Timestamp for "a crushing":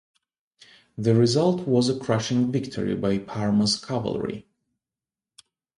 1.87-2.51